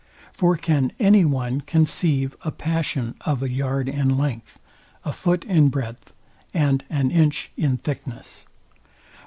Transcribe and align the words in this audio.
For 0.33 0.57
can 0.57 0.91
any 0.99 1.25
one 1.25 1.61
conceive 1.61 2.35
a 2.41 2.49
passion 2.51 3.13
of 3.23 3.43
a 3.43 3.51
yard 3.51 3.87
in 3.87 4.17
length, 4.17 4.57
a 5.05 5.13
foot 5.13 5.43
in 5.45 5.69
breadth, 5.69 6.11
and 6.55 6.83
an 6.89 7.11
inch 7.11 7.51
in 7.55 7.77
thickness? 7.77 8.47